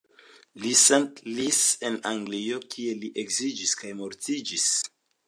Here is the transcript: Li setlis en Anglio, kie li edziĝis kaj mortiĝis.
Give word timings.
Li 0.61 0.69
setlis 0.83 1.59
en 1.89 1.99
Anglio, 2.11 2.57
kie 2.71 2.97
li 3.05 3.13
edziĝis 3.25 3.77
kaj 3.83 3.93
mortiĝis. 4.01 4.65